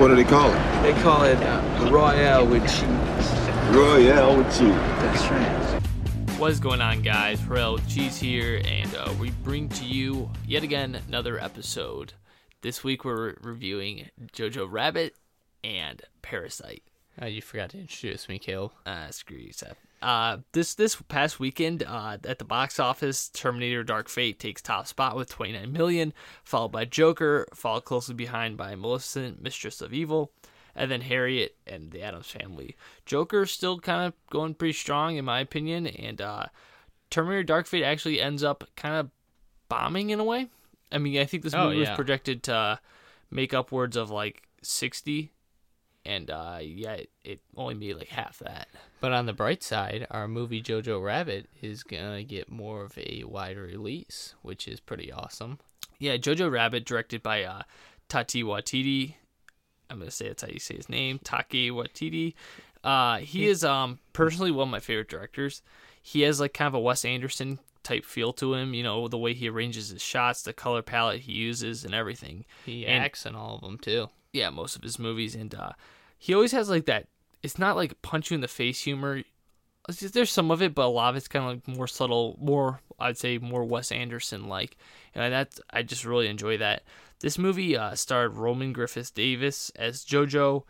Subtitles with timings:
[0.00, 0.82] What do they call it?
[0.82, 3.76] They call it uh, Royale with cheese.
[3.76, 4.72] Royale with cheese.
[4.72, 5.82] That's right.
[6.38, 7.44] What is going on, guys?
[7.44, 12.14] Royale with Cheese here, and uh, we bring to you yet again another episode.
[12.62, 15.16] This week we're reviewing Jojo Rabbit
[15.62, 16.82] and Parasite.
[17.20, 18.72] Oh, you forgot to introduce me, Caleb.
[18.86, 19.76] Uh, screw you, Seth.
[20.02, 24.86] Uh, this this past weekend uh, at the box office, Terminator: Dark Fate takes top
[24.86, 26.12] spot with 29 million,
[26.42, 30.32] followed by Joker, followed closely behind by Maleficent, Mistress of Evil,
[30.74, 32.76] and then Harriet and the Addams Family.
[33.04, 36.46] Joker still kind of going pretty strong in my opinion, and uh,
[37.10, 39.10] Terminator: Dark Fate actually ends up kind of
[39.68, 40.48] bombing in a way.
[40.90, 42.80] I mean, I think this Oh, movie was projected to
[43.30, 45.30] make upwards of like 60,
[46.10, 48.68] and uh, yeah, it, it only made like half that.
[49.00, 53.22] But on the bright side, our movie Jojo Rabbit is gonna get more of a
[53.26, 55.58] wide release, which is pretty awesome.
[55.98, 57.62] Yeah, Jojo Rabbit, directed by uh,
[58.08, 59.14] Tati Watiti.
[59.88, 62.34] I'm gonna say that's how you say his name, Taki Watiti.
[62.82, 65.62] Uh, he is um personally one of my favorite directors.
[66.02, 68.72] He has like kind of a Wes Anderson type feel to him.
[68.74, 72.44] You know the way he arranges his shots, the color palette he uses, and everything.
[72.64, 74.08] He And- acts in all of them too.
[74.32, 75.72] yeah, most of his movies, and uh,
[76.20, 77.08] he always has like that.
[77.42, 79.22] It's not like punch you in the face humor.
[79.90, 82.36] Just- There's some of it, but a lot of it's kind of like more subtle,
[82.38, 84.76] more I'd say more Wes Anderson like,
[85.14, 86.82] and that's I just really enjoy that.
[87.20, 90.64] This movie uh, starred Roman Griffiths Davis as JoJo,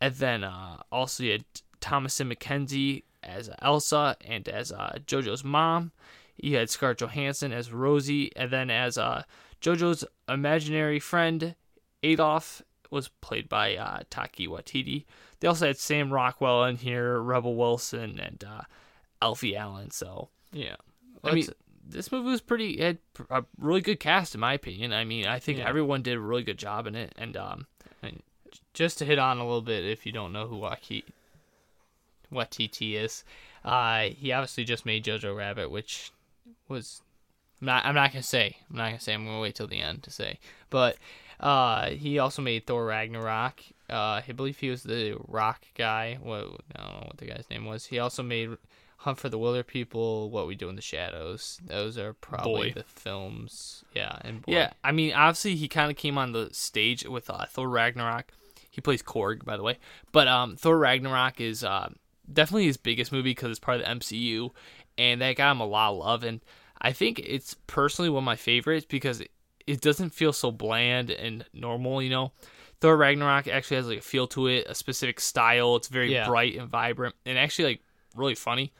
[0.00, 1.44] and then uh, also you had
[1.82, 5.92] Thomasin McKenzie as Elsa and as uh, JoJo's mom.
[6.38, 9.24] You had Scarlett Johansson as Rosie, and then as uh,
[9.60, 11.54] JoJo's imaginary friend
[12.02, 15.04] Adolf was played by uh, Taki Watiti.
[15.40, 18.62] They also had Sam Rockwell in here, Rebel Wilson, and uh,
[19.22, 19.90] Alfie Allen.
[19.90, 20.76] So Yeah.
[21.24, 21.48] I mean,
[21.88, 22.98] this movie was pretty it had
[23.30, 24.92] a really good cast in my opinion.
[24.92, 25.68] I mean, I think Yeah.
[25.68, 27.66] everyone did a really good job in it, and um,
[28.74, 31.04] just to hit on a little bit, if you don't know who Waki,
[32.32, 33.24] Watiti is,
[33.64, 36.10] uh, he obviously just made Jojo Rabbit, which
[36.68, 37.02] was
[37.60, 39.80] I'm not I'm not gonna say I'm not gonna say I'm gonna wait till the
[39.80, 40.38] end to say,
[40.70, 40.96] but
[41.40, 43.60] uh, he also made Thor Ragnarok.
[43.88, 46.18] Uh, I believe he was the Rock guy.
[46.20, 46.38] What
[46.76, 47.86] I don't know what the guy's name was.
[47.86, 48.56] He also made
[48.98, 51.60] Hunt for the Wilderpeople, What We Do in the Shadows.
[51.64, 52.80] Those are probably Boy.
[52.80, 53.84] the films.
[53.94, 54.52] Yeah, and Boy.
[54.52, 58.32] yeah, I mean, obviously he kind of came on the stage with uh, Thor Ragnarok.
[58.70, 59.78] He plays Korg, by the way,
[60.12, 61.90] but um, Thor Ragnarok is uh,
[62.30, 64.50] definitely his biggest movie because it's part of the MCU,
[64.98, 66.24] and that got him a lot of love.
[66.24, 66.40] And
[66.80, 69.22] I think it's personally one of my favorites because
[69.66, 72.00] it, doesn't feel so bland and normal.
[72.02, 72.32] You know,
[72.80, 75.76] Thor Ragnarok actually has like a feel to it, a specific style.
[75.76, 76.26] It's very Yeah.
[76.28, 77.80] bright and vibrant, and actually like
[78.14, 78.72] really funny.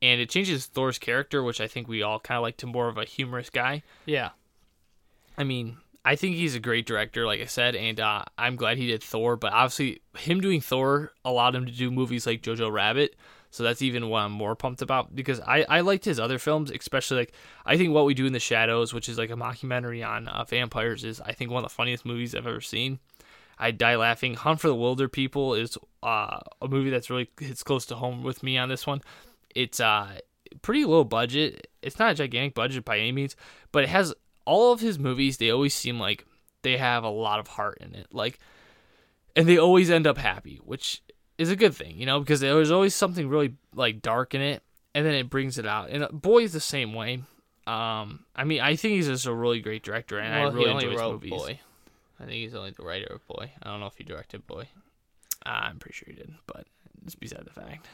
[0.00, 2.88] And it changes Thor's character, which I think we all kind of like to more
[2.88, 3.82] of a humorous guy.
[4.06, 4.30] yeah.
[5.36, 8.76] I mean, I think he's a great director, like I said, and uh, I'm glad
[8.76, 9.36] he did Thor.
[9.36, 13.14] But obviously, him doing Thor allowed him to do movies like Jojo Rabbit.
[13.50, 16.70] So that's even what I'm more pumped about because I, I liked his other films,
[16.70, 17.32] especially like
[17.64, 20.44] I think What We Do in the Shadows, which is like a mockumentary on uh,
[20.44, 22.98] vampires, is I think one of the funniest movies I've ever seen.
[23.58, 24.34] I die laughing.
[24.34, 28.42] Hunt for the Wilderpeople is uh, a movie that's really hits close to home with
[28.42, 29.00] me on this one.
[29.54, 30.18] It's uh
[30.62, 31.68] pretty low budget.
[31.82, 33.36] It's not a gigantic budget by any means,
[33.72, 35.38] but it has all of his movies.
[35.38, 36.24] They always seem like
[36.62, 38.08] they have a lot of heart in it.
[38.12, 38.38] Like,
[39.36, 41.02] and they always end up happy, which
[41.38, 44.62] is a good thing, you know, because there's always something really like dark in it,
[44.94, 45.88] and then it brings it out.
[45.90, 47.22] And Boy is the same way.
[47.66, 50.70] Um, I mean, I think he's just a really great director, and well, I really
[50.72, 51.30] enjoy his movies.
[51.30, 51.60] Boy.
[52.20, 53.52] I think he's only the writer of Boy.
[53.62, 54.68] I don't know if he directed Boy.
[55.46, 56.66] I'm pretty sure he did, but
[57.04, 57.86] it's beside the fact.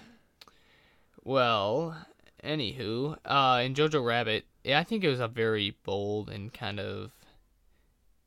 [1.23, 1.97] Well,
[2.43, 6.81] anywho, uh, in Jojo Rabbit, yeah, I think it was a very bold and kind
[6.81, 7.11] of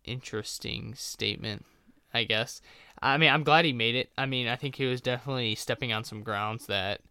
[0.04, 1.66] interesting statement.
[2.14, 2.62] I guess.
[3.02, 4.10] I mean, I'm glad he made it.
[4.18, 7.02] I mean, I think he was definitely stepping on some grounds that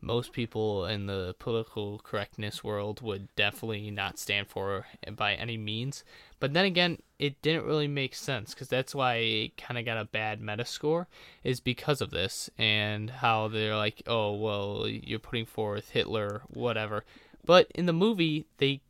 [0.00, 6.04] most people in the political correctness world would definitely not stand for by any means.
[6.40, 9.98] But then again, it didn't really make sense because that's why it kind of got
[9.98, 11.06] a bad Metascore
[11.44, 17.04] is because of this and how they're like, oh well, you're putting forth Hitler, whatever.
[17.44, 18.80] But in the movie, they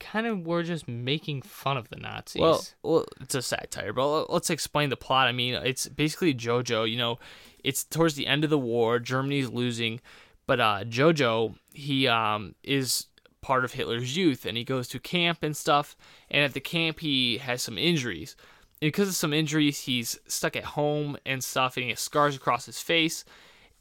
[0.00, 2.40] kind of were just making fun of the Nazis.
[2.40, 5.28] Well, well, it's a satire, but let's explain the plot.
[5.28, 6.90] I mean, it's basically JoJo.
[6.90, 7.18] You know,
[7.62, 8.98] it's towards the end of the war.
[8.98, 10.00] Germany's losing,
[10.46, 13.06] but uh, JoJo he um is
[13.42, 15.96] part of Hitler's youth, and he goes to camp and stuff.
[16.30, 18.36] And at the camp, he has some injuries.
[18.82, 22.36] And because of some injuries, he's stuck at home and stuff, and he has scars
[22.36, 23.24] across his face.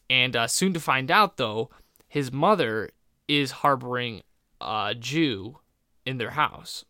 [0.10, 1.70] And uh, soon to find out, though,
[2.08, 2.90] his mother
[3.28, 4.24] is harboring
[4.60, 5.60] a Jew
[6.06, 6.86] in their house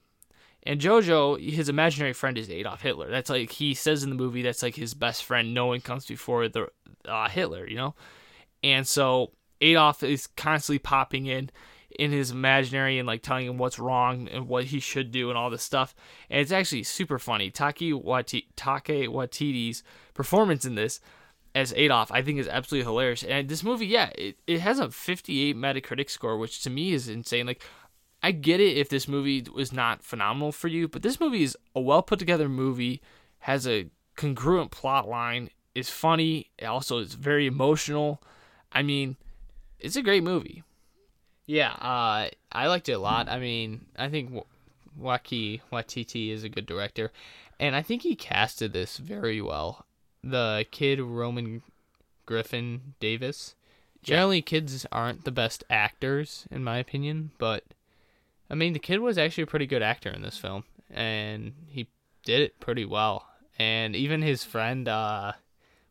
[0.63, 3.09] And Jojo, his imaginary friend is Adolf Hitler.
[3.09, 4.41] That's like he says in the movie.
[4.41, 5.53] That's like his best friend.
[5.53, 6.67] No one comes before the
[7.07, 7.95] uh, Hitler, you know.
[8.63, 11.49] And so Adolf is constantly popping in
[11.97, 15.37] in his imaginary and like telling him what's wrong and what he should do and
[15.37, 15.95] all this stuff.
[16.29, 17.49] And it's actually super funny.
[17.49, 19.83] Taki Wati- Take Watiti's
[20.13, 20.99] performance in this
[21.55, 23.23] as Adolf, I think, is absolutely hilarious.
[23.23, 27.09] And this movie, yeah, it, it has a 58 Metacritic score, which to me is
[27.09, 27.47] insane.
[27.47, 27.63] Like,
[28.21, 31.57] I get it if this movie was not phenomenal for you, but this movie is
[31.75, 33.01] a well put together movie,
[33.39, 38.21] has a congruent plot line, is funny, it also is very emotional.
[38.71, 39.15] I mean,
[39.79, 40.63] it's a great movie.
[41.45, 43.29] Yeah, uh, I liked it a lot.
[43.29, 44.45] I mean, I think
[44.95, 47.11] Waki Watiti is a good director,
[47.59, 49.85] and I think he casted this very well.
[50.23, 51.63] The kid Roman
[52.25, 53.55] Griffin Davis.
[54.03, 57.63] Generally, kids aren't the best actors, in my opinion, but
[58.49, 61.87] I mean, the kid was actually a pretty good actor in this film, and he
[62.23, 63.27] did it pretty well.
[63.57, 65.33] And even his friend, uh,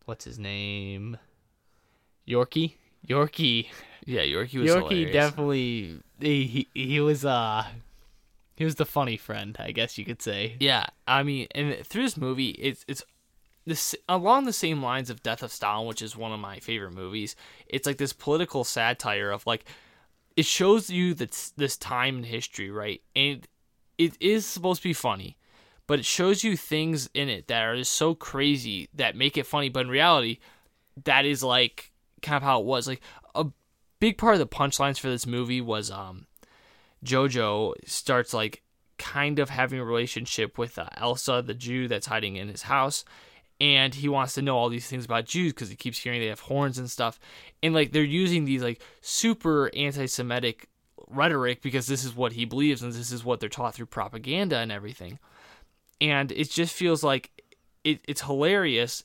[0.07, 1.19] what's his name?
[2.27, 2.75] Yorkie.
[3.07, 3.69] Yorkie.
[4.05, 5.13] Yeah, Yorkie was Yorkie hilarious.
[5.13, 7.67] definitely he, he he was uh
[8.57, 10.57] he was the funny friend, I guess you could say.
[10.61, 13.05] Yeah, I mean, and through this movie, it's it's
[13.67, 16.95] this along the same lines of Death of Stalin, which is one of my favorite
[16.95, 17.37] movies.
[17.67, 19.65] It's like this political satire of like
[20.39, 23.03] it shows you that this time in history, right?
[23.17, 23.45] And
[23.99, 25.37] it is supposed to be funny,
[25.89, 29.47] but it shows you things in it that are just so crazy that make it
[29.47, 29.69] funny.
[29.69, 30.39] But in reality,
[31.03, 31.91] that is like
[32.23, 32.87] kind of how it was.
[32.87, 33.01] Like
[33.35, 33.47] a
[33.99, 36.29] big part of the punchlines for this movie was um
[37.05, 38.63] Jojo starts like
[38.97, 43.05] kind of having a relationship with uh, Elsa, the Jew that's hiding in his house,
[43.61, 46.27] and he wants to know all these things about Jews because he keeps hearing they
[46.29, 47.19] have horns and stuff,
[47.63, 50.69] and like they're using these like super anti-Semitic
[51.09, 54.59] rhetoric because this is what he believes and this is what they're taught through propaganda
[54.59, 55.19] and everything,
[56.01, 57.31] and it just feels like
[57.85, 59.05] it, it's hilarious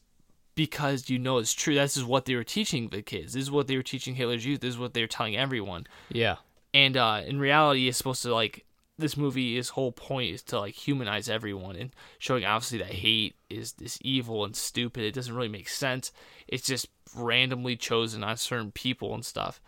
[0.55, 1.73] because you know it's true.
[1.75, 3.33] This is what they were teaching the kids.
[3.33, 4.59] This is what they were teaching Hitler's youth.
[4.61, 6.35] This is what they were telling everyone Yeah.
[6.73, 8.65] and uh, in reality it's supposed to like
[8.97, 13.73] this movie's whole point is to like humanize everyone and showing obviously that hate is
[13.73, 15.03] this evil and stupid.
[15.03, 16.11] It doesn't really make sense.
[16.47, 19.61] It's just randomly chosen on certain people and stuff.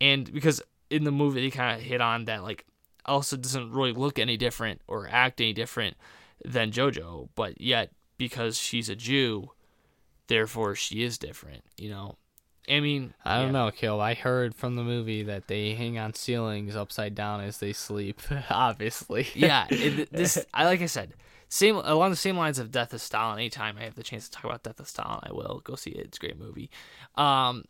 [0.00, 2.64] And because in the movie they kind of hit on that like
[3.06, 5.96] elsa doesn't really look any different or act any different
[6.44, 9.50] than jojo but yet because she's a jew
[10.28, 12.16] therefore she is different you know
[12.68, 13.64] i mean I don't yeah.
[13.64, 14.00] know, Kill.
[14.00, 18.20] I heard from the movie that they hang on ceilings upside down as they sleep.
[18.50, 19.28] Obviously.
[19.34, 21.14] yeah, it, this I like I said,
[21.48, 23.38] same along the same lines of Death of Stalin.
[23.38, 25.90] Anytime I have the chance to talk about Death of Stalin, I will go see
[25.90, 26.06] it.
[26.06, 26.70] It's a great movie.
[27.14, 27.64] Um,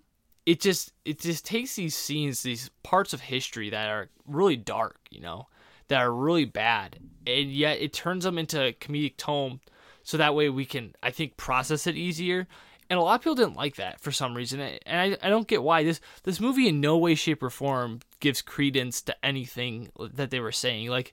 [0.46, 4.98] it just it just takes these scenes, these parts of history that are really dark,
[5.10, 5.48] you know,
[5.88, 9.60] that are really bad, and yet it turns them into comedic tone,
[10.02, 12.46] so that way we can I think process it easier.
[12.88, 15.48] And a lot of people didn't like that for some reason, and I, I don't
[15.48, 15.82] get why.
[15.82, 20.38] This this movie in no way, shape, or form gives credence to anything that they
[20.38, 20.88] were saying.
[20.88, 21.12] Like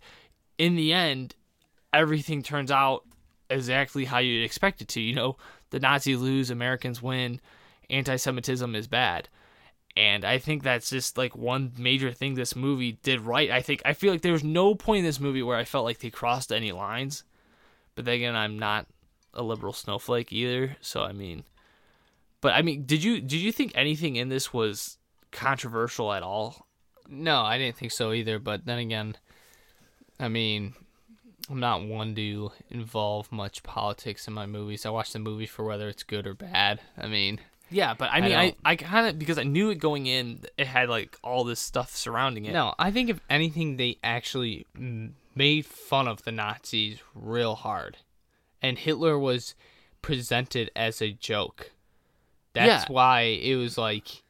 [0.59, 1.35] in the end,
[1.91, 3.05] everything turns out
[3.49, 5.01] exactly how you'd expect it to.
[5.01, 5.37] You know,
[5.71, 7.41] the Nazis lose, Americans win,
[7.89, 9.29] anti Semitism is bad.
[9.95, 13.51] And I think that's just like one major thing this movie did right.
[13.51, 15.85] I think I feel like there was no point in this movie where I felt
[15.85, 17.23] like they crossed any lines.
[17.95, 18.87] But then again, I'm not
[19.35, 21.43] a liberal snowflake either, so I mean
[22.43, 24.99] but I mean, did you did you think anything in this was
[25.31, 26.67] controversial at all?
[27.09, 28.37] No, I didn't think so either.
[28.37, 29.15] But then again,
[30.19, 30.73] I mean,
[31.49, 34.85] I'm not one to involve much politics in my movies.
[34.85, 36.79] I watch the movie for whether it's good or bad.
[36.97, 37.39] I mean,
[37.69, 40.05] Yeah, but I I mean, I, don't- I, kind of because I knew it going
[40.07, 42.53] in, it had like all this stuff surrounding it.
[42.53, 44.65] no, I think if anything, they actually
[45.35, 47.97] made fun of the Nazis real hard,
[48.61, 49.55] and Hitler was
[50.01, 51.71] presented as a joke.
[52.53, 52.93] That's Yeah.
[52.93, 54.23] why it was like,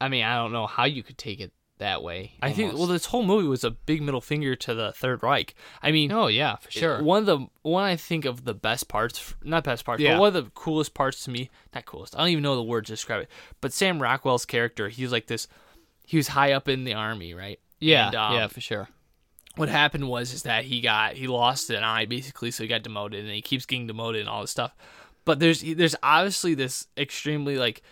[0.00, 2.32] I mean, I don't know how you could take it that way.
[2.40, 5.54] I think well, this whole movie was a big middle finger to the Third Reich.
[5.82, 7.02] I mean, oh yeah, for sure.
[7.02, 10.14] one of the one I think of the best parts, not best parts, Yeah.
[10.14, 12.14] but one of the coolest parts to me, not coolest.
[12.14, 13.30] I don't even know the word to describe it.
[13.60, 15.48] But Sam Rockwell's character, he's like this.
[16.06, 17.58] He was high up in the army, right?
[17.80, 18.88] yeah, And, um, yeah, for sure.
[19.56, 22.82] what happened was is that he got he lost an eye basically, so he got
[22.84, 24.72] demoted, and he keeps getting demoted and all this stuff.
[25.24, 27.82] But there's there's obviously this extremely like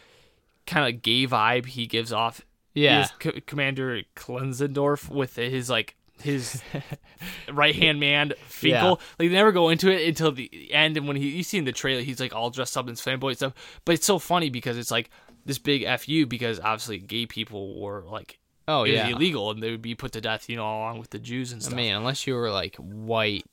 [0.67, 2.41] kind of gay vibe he gives off.
[2.75, 3.07] Yeah.
[3.23, 6.63] C- Commander Klenzendorf with his like his
[7.53, 9.01] right hand man Finkel.
[9.19, 11.65] Like they never go into it until the end, and when he you see in
[11.65, 13.55] the trailer, he's like all dressed up in fanboy stuff.
[13.85, 15.11] But it's so funny because it's like
[15.45, 19.09] this big fu because obviously gay people were like Oh yeah.
[19.09, 21.61] illegal, and they would be put to death, you know, along with the Jews and
[21.61, 21.75] stuff.
[21.75, 23.45] I mean, unless you were like white,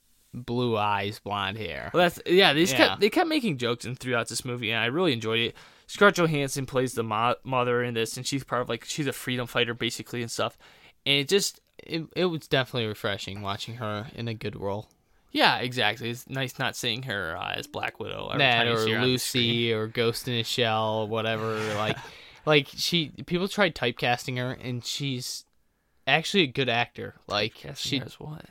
[0.46, 1.91] blue eyes, blonde hair.
[1.94, 2.53] Well, that's yeah.
[2.53, 2.77] They Yeah.
[2.77, 5.56] kept they kept making jokes and throughout this movie, and I really enjoyed it.
[5.88, 9.13] Scarlett Johansson plays the mo- mother in this, and she's part of like she's a
[9.13, 10.58] freedom fighter basically and stuff.
[11.06, 14.89] And it just It, it was definitely refreshing watching her in a good role.
[15.32, 16.10] yeah, exactly.
[16.10, 19.01] It's nice not seeing her uh, as Black Widow every that or see her on
[19.13, 19.44] the screen.
[19.44, 21.58] Lucy or Ghost in a Shell, whatever.
[21.75, 21.98] Like,
[22.46, 25.46] like she people tried typecasting her, and she's
[26.08, 27.15] actually a good actor.
[27.27, 28.46] Like she, as what?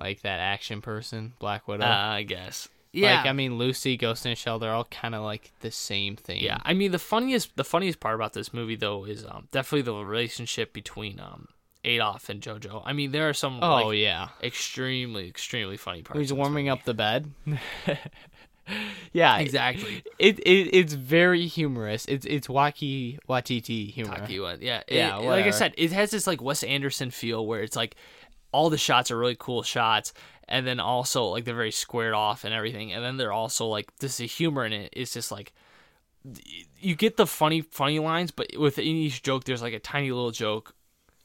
[0.00, 1.84] Like that action person, Black Widow.
[1.84, 2.68] Uh, I guess.
[2.92, 3.18] Yeah.
[3.18, 6.16] Like I mean, Lucy, Ghost in a Shell, they're all kind of like the same
[6.16, 6.40] thing.
[6.42, 9.82] Yeah, I mean the funniest the funniest part about this movie though is um, definitely
[9.82, 11.46] the relationship between um,
[11.84, 12.82] Adolf and JoJo.
[12.84, 14.28] I mean there are some Oh like, yeah.
[14.42, 16.18] extremely extremely funny parts.
[16.18, 17.30] He's warming up the bed.
[19.12, 20.02] yeah, exactly.
[20.18, 22.06] It, it it's very humorous.
[22.06, 24.16] It's it's wacky Watiti humor.
[24.16, 24.34] Taki.
[24.34, 27.76] Yeah, Yeah, it- like I said, it has this like Wes Anderson feel where it's
[27.76, 27.96] like
[28.52, 30.12] all the shots are really cool shots,
[30.48, 33.94] and then also like they're very squared off and everything, and then they're also like
[33.98, 35.52] this the humor in it is just like
[36.78, 40.30] you get the funny funny lines, but within each joke there's like a tiny little
[40.30, 40.74] joke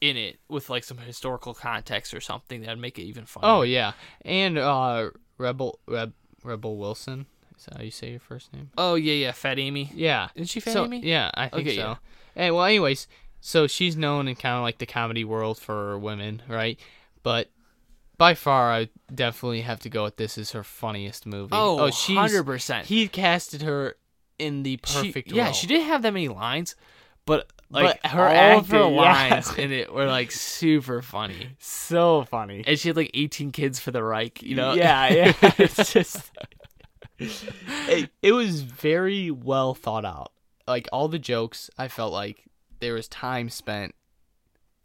[0.00, 3.50] in it with like some historical context or something that'd make it even funnier.
[3.50, 3.92] Oh yeah,
[4.22, 7.26] and uh, Rebel Reb, Rebel Wilson.
[7.58, 8.70] Is that how you say your first name?
[8.76, 9.90] oh yeah, yeah, Fat Amy.
[9.94, 10.28] Yeah.
[10.34, 11.00] Isn't she Fat so, Amy?
[11.00, 11.82] Yeah, I think Okay, so.
[11.82, 11.96] yeah.
[12.34, 13.08] Hey, well, anyways,
[13.40, 16.78] so she's known in kind of like the comedy world for women, right?
[17.26, 17.50] But
[18.18, 21.48] by far, I definitely have to go with this as her funniest movie.
[21.50, 22.84] Oh, oh she's 100%.
[22.84, 23.96] He casted her
[24.38, 25.52] in the She- perfect yeah, role.
[25.52, 26.76] she didn't have that many lines,
[27.24, 29.00] but like But her all of her acting, yeah.
[29.00, 31.48] lines in it were like super funny.
[31.58, 32.62] so funny.
[32.64, 34.74] And she had like 18 kids for the Reich, you know?
[34.74, 35.32] Yeah, yeah.
[35.58, 36.30] it's just
[37.18, 40.30] it, it was very well thought out.
[40.68, 42.44] Like all the jokes, I felt like
[42.78, 43.96] there was time spent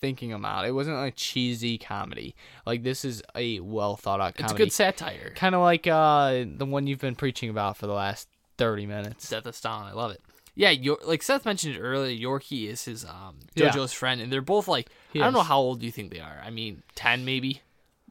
[0.02, 0.66] thinking them out.
[0.66, 2.36] It wasn't like cheesy comedy.
[2.66, 4.44] Like this is a well thought out comedy.
[4.44, 5.32] it's a good satire.
[5.36, 8.28] kind of like uh the one you've been preaching about for the last
[8.58, 9.28] 30 minutes.
[9.28, 10.22] Seth Aston, I love it.
[10.54, 13.70] Yeah, Yor- like Seth mentioned it earlier, Yorkie is his um Yeah.
[13.70, 16.12] JoJo's friend, and they're both like He I don't know how old do you think
[16.12, 16.42] they are?
[16.46, 17.62] I mean, ten maybe.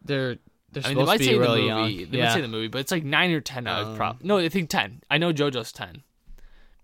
[0.02, 0.36] They're
[0.72, 1.92] they're I mean, they supposed might to say be the really movie.
[1.94, 2.10] young.
[2.12, 2.24] They yeah.
[2.26, 3.66] might say the movie, but it's like nine or ten.
[3.66, 5.02] I Um, prob- no, I think ten.
[5.10, 6.02] I know JoJo's ten,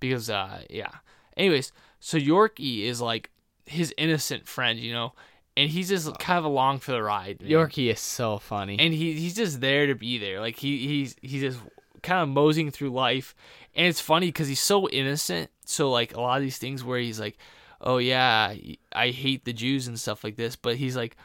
[0.01, 0.91] because uh yeah.
[1.37, 3.31] Anyways, so Yorkie is like
[3.67, 5.13] his innocent friend, you know,
[5.57, 7.41] and he's just kind of along for the ride.
[7.41, 7.51] man.
[7.51, 8.79] Yorkie is so funny.
[8.79, 10.41] and he he's just there to be there.
[10.41, 11.59] Like he he's he's just
[12.03, 13.35] kind of moseying through life,
[13.75, 15.51] and it's funny because he's so innocent.
[15.65, 17.37] So like a lot of these things where he's like,
[17.81, 18.55] oh yeah,
[18.93, 21.17] I hate the Jews and stuff like this, but he's like.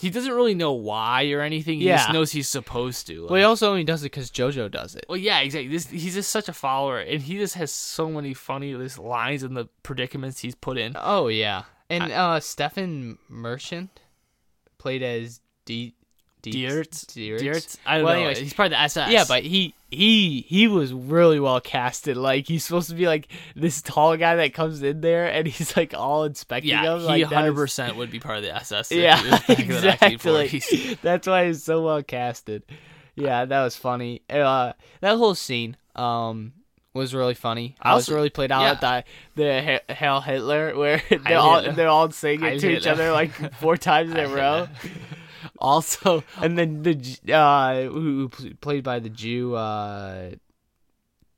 [0.00, 1.80] He doesn't really know why or anything.
[1.80, 2.12] He just Yeah.
[2.12, 3.24] knows he's supposed to.
[3.26, 5.04] well, he also only does it because JoJo does it.
[5.08, 5.66] well, yeah, exactly.
[5.66, 9.42] This he's just such a follower, and he just has so many funny this lines
[9.42, 10.92] and the predicaments he's put in.
[10.94, 14.00] Oh yeah, and uh, Stephen Merchant
[14.78, 15.94] played as D.
[16.40, 17.78] Deertz, Deertz.
[17.84, 18.20] I don't Well, know.
[18.20, 19.10] anyways, he's part of the SS.
[19.10, 22.16] Yeah, but he he he was really well casted.
[22.16, 25.76] Like he's supposed to be like this tall guy that comes in there and he's
[25.76, 27.12] like all inspecting yeah, him.
[27.12, 28.92] he hundred percent would be part of the SS.
[28.92, 30.54] Yeah, was back in the 1940s.
[30.54, 30.98] exactly.
[31.02, 32.62] That's why he's so well casted.
[33.16, 34.22] Yeah, that was funny.
[34.30, 36.52] Uh, that whole scene um
[36.98, 37.74] was really funny.
[37.80, 38.72] I was Also- really played out yeah.
[38.72, 39.04] at the
[39.42, 43.10] the He- Hail Hitler where they're all they're all saying Heil it to each other
[43.12, 44.68] like four times in a row.
[45.60, 46.94] Also, And then the
[47.32, 48.28] uh who,
[48.60, 50.30] played by the Jew uh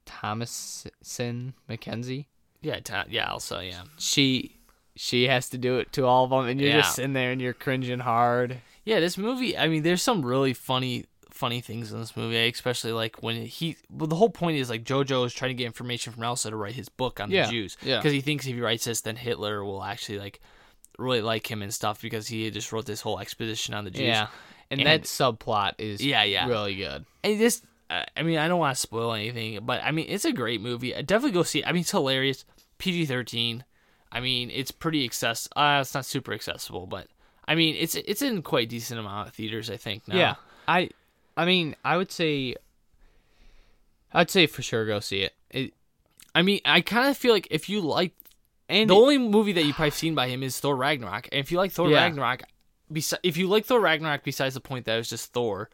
[0.06, 2.26] Thomasin McKenzie.
[2.60, 3.30] yeah, ta- yeah.
[3.30, 4.56] Also, yeah, She
[4.96, 6.80] she has to do it to all of them, and you're Yeah.
[6.82, 8.58] just sitting there and you're cringing hard.
[8.84, 9.00] yeah.
[9.00, 9.56] This movie.
[9.56, 11.06] I mean, there's some really funny,
[11.40, 12.36] funny things in this movie.
[12.48, 13.76] Especially like when he.
[13.90, 16.56] Well, the whole point is like JoJo is trying to get information from Elsa to
[16.56, 17.76] write his book on Yeah, the Jews.
[17.82, 17.96] yeah.
[17.98, 20.40] Because he thinks if he writes this, then Hitler will actually like
[20.98, 24.02] really like him and stuff because he just wrote this whole exposition on the Jews.
[24.06, 24.26] Yeah,
[24.70, 26.46] and, And- that subplot is Yeah, yeah.
[26.46, 27.06] really good.
[27.24, 30.24] And this, uh, I mean, I don't want to spoil anything, but I mean, it's
[30.26, 30.94] a great movie.
[30.94, 31.66] I definitely go see it.
[31.66, 32.44] I mean, it's hilarious.
[32.78, 33.64] PG thirteen.
[34.12, 35.48] I mean, it's pretty access.
[35.56, 37.06] Uh, it's not super accessible, but
[37.48, 39.70] I mean, it's it's in quite decent amount of theaters.
[39.70, 40.06] I think.
[40.08, 40.16] Now.
[40.16, 40.34] Yeah,
[40.68, 40.90] I,
[41.40, 42.54] I mean, I would say,
[44.12, 45.34] I'd say for sure go see it.
[45.50, 45.74] it
[46.34, 48.12] I mean, I kind of feel like if you like,
[48.68, 51.50] and the only movie that you've probably seen by him is Thor Ragnarok, and if
[51.50, 52.02] you like Thor Yeah.
[52.04, 52.42] Ragnarok,
[52.92, 55.70] besi- if you like Thor Ragnarok, besides the point that it was just Thor.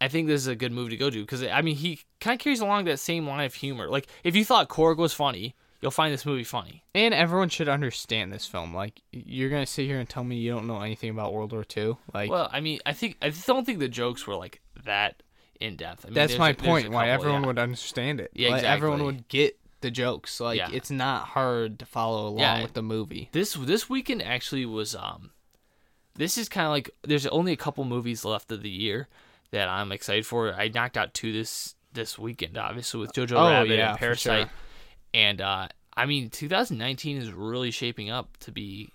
[0.00, 2.34] I think this is a good movie to go to because I mean he kind
[2.34, 3.88] of carries along that same line of humor.
[3.88, 6.82] Like if you thought Korg was funny, you'll find this movie funny.
[6.92, 8.74] and everyone should understand this film.
[8.74, 11.64] Like, you're gonna sit here and tell me you don't know anything about World War
[11.76, 11.96] II?
[12.12, 15.22] Like, Well, I mean, I think I don't think the jokes were like that
[15.60, 16.04] in depth.
[16.04, 16.88] I mean, that's my a- point.
[16.88, 17.46] a Why everyone yeah.
[17.46, 18.30] would understand it.
[18.34, 20.40] Yeah, Like, Everyone would get the jokes.
[20.40, 20.70] Like Yeah.
[20.72, 22.62] it's not hard to follow along Yeah.
[22.62, 23.28] with the movie.
[23.32, 25.30] This this weekend actually was um
[26.14, 29.08] this is kind of like there's only a couple movies left of the year
[29.50, 30.52] that I'm excited for.
[30.54, 34.50] I knocked out two this this weekend, obviously with Jojo Oh, Rabbit and Parasite, sure.
[35.14, 38.90] and uh, I mean 2019 is really shaping up to be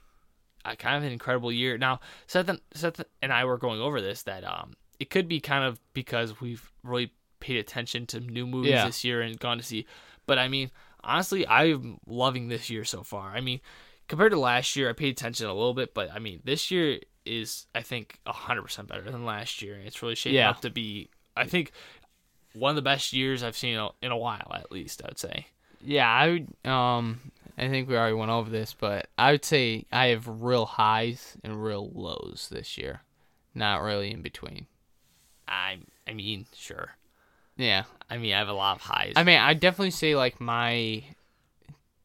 [0.65, 1.77] a kind of an incredible year.
[1.77, 5.39] Now Seth and, Seth and I were going over this that um it could be
[5.39, 8.85] kind of because we've really paid attention to new movies Yeah.
[8.85, 9.85] this year and gone to see,
[10.25, 10.71] but I mean
[11.03, 13.29] honestly I'm loving this year so far.
[13.35, 13.61] I mean
[14.07, 16.99] compared to last year, I paid attention a little bit, but I mean, this year
[17.25, 19.75] is I think hundred percent better than last year.
[19.85, 20.49] It's really shaping Yeah.
[20.49, 21.71] up to be, I think,
[22.53, 25.19] one of the best years I've seen in a- in a while, at least I'd
[25.19, 25.47] say.
[25.81, 26.65] Yeah, I would.
[26.65, 30.65] Um, I think we already went over this, but I would say I have real
[30.65, 33.01] highs and real lows this year.
[33.53, 34.67] Not really in between.
[35.47, 36.91] I I mean, sure.
[37.55, 39.13] Yeah, I mean, I have a lot of highs.
[39.15, 41.03] I mean, I definitely say like my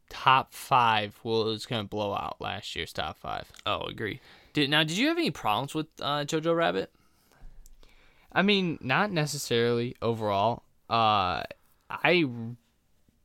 [0.08, 3.50] top five will was gonna blow out last year's top five.
[3.66, 4.20] oh, agree.
[4.52, 4.82] Did now?
[4.84, 6.90] Did you have any problems with uh, Jojo Rabbit?
[8.32, 10.62] I mean, not necessarily overall.
[10.88, 11.42] Uh,
[11.90, 12.24] I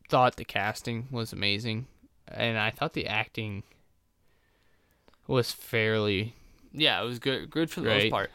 [0.10, 1.88] thought the casting was amazing,
[2.28, 3.64] and I thought the acting
[5.28, 6.34] was fairly
[6.74, 7.50] Yeah, it was good.
[7.50, 8.32] Good for the most part.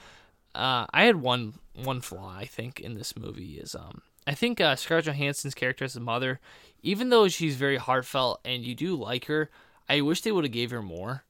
[0.55, 4.61] Uh, I had one one flaw I think in this movie is um I think
[4.61, 6.39] uh, Scarlett Johansson's character as a mother,
[6.83, 9.51] even though she's very heartfelt and you do like her,
[9.89, 11.25] I wish they would have gave her more.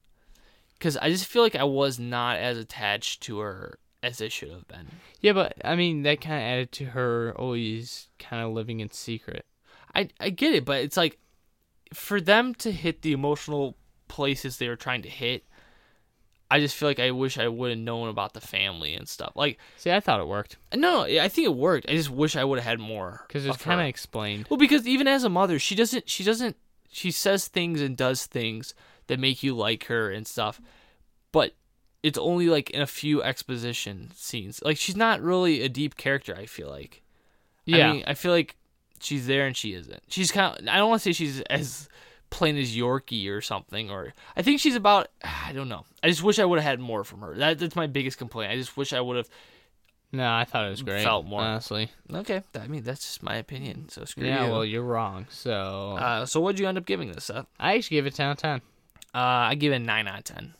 [0.74, 4.50] Because I just feel like I was not as attached to her as I should
[4.50, 4.88] have been.
[5.20, 8.90] Yeah, but I mean that kind of added to her always kind of living in
[8.90, 9.46] secret.
[9.94, 11.18] I I get it, but it's like
[11.94, 13.76] for them to hit the emotional
[14.08, 15.44] places they were trying to hit.
[16.52, 19.32] I just feel like I wish I would have known about the family and stuff.
[19.34, 21.88] Like See, I thought it worked No, I think it worked.
[21.88, 23.24] I just wish I would have had more.
[23.26, 24.46] because it's kind of explained.
[24.50, 26.10] well because even as a mother, she doesn't.
[26.10, 26.56] She doesn't.
[26.90, 28.74] She says things and does things
[29.06, 30.60] that make you like her and stuff,
[31.32, 31.54] but
[32.02, 34.60] it's only like in a few exposition scenes.
[34.62, 36.36] Like she's not really a deep character.
[36.36, 37.02] I feel like.
[37.64, 38.56] Yeah, I mean, I feel like
[39.00, 40.02] she's there and she isn't.
[40.08, 40.58] She's kind.
[40.58, 41.88] Of, I don't want to say she's as
[42.32, 43.90] plain as Yorkie or something.
[43.90, 45.08] Or I think she's about.
[45.24, 45.84] I don't know.
[46.02, 47.34] I just wish I would have had more from her.
[47.36, 48.50] That, that's my biggest complaint.
[48.50, 49.28] I just wish I would have.
[50.12, 51.04] no, I thought it was great.
[51.04, 51.42] Felt more.
[51.42, 51.90] honestly.
[52.12, 53.88] Okay, I mean that's just my opinion.
[53.88, 54.46] So screw Yeah, you.
[54.46, 55.26] Yeah, well, you're wrong.
[55.30, 57.46] So uh, so what'd you end up giving this, Seth?
[57.60, 58.60] I actually give it ten out of ten.
[59.14, 59.18] Uh,
[59.52, 60.54] I give it nine out of ten.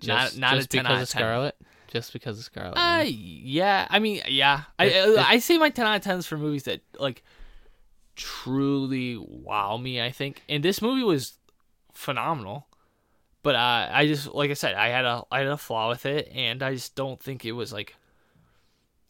[0.00, 1.08] Just, not not just a ten because out of of.
[1.08, 1.56] Scarlet.
[1.88, 2.74] Just because of Scarlet.
[2.76, 3.86] Uh, yeah.
[3.90, 4.62] I mean, yeah.
[4.78, 7.24] I It- I, I say my ten out of tens for movies that like
[8.16, 10.00] truly wow me.
[10.00, 11.34] I think, and this movie was
[11.92, 12.66] phenomenal.
[13.42, 16.04] But uh, I just like I said, I had a I had a flaw with
[16.06, 17.94] it, and I just don't think it was like.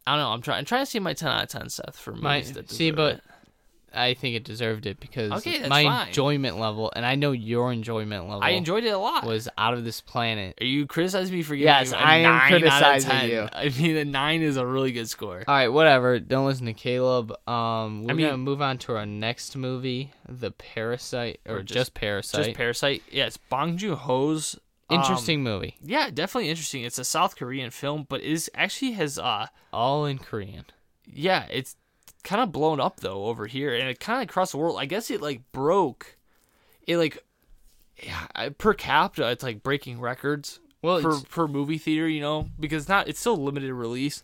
[0.06, 0.30] I don't know.
[0.30, 0.58] I'm trying.
[0.58, 3.22] I'm trying to see my ten out of ten, Seth, for My- see, but it.
[3.92, 6.08] I think it deserved it because Okay, my fine.
[6.08, 9.24] enjoyment level, and I know your enjoyment level, I enjoyed it a lot.
[9.24, 10.56] was out of this planet.
[10.60, 13.10] Are you criticizing me for giving Yes, you a I am nine out of criticizing
[13.10, 13.30] 10?
[13.30, 13.48] you.
[13.52, 15.42] I mean, a nine is a really good score.
[15.48, 16.18] All right, whatever.
[16.20, 17.32] Don't listen to Caleb.
[17.48, 21.62] Um, we're I mean- gonna move on to our next movie, The Parasite, or, Or
[21.62, 22.44] just, just- Parasite.
[22.44, 23.02] Just Parasite.
[23.10, 24.56] Yeah, it's Bong Joon Ho's.
[24.88, 26.82] um, Interesting movie, yeah, definitely interesting.
[26.82, 30.64] It's a South Korean film, but is actually has uh all in Korean.
[31.06, 31.76] yeah, it's
[32.22, 34.76] kind of blown up though over here, and it kind of across the world.
[34.78, 36.16] I guess it like broke,
[36.86, 37.24] it like
[38.02, 40.60] yeah per capita it's like breaking records.
[40.82, 44.22] Well, for for movie theater, you know, because it's not it's still limited release,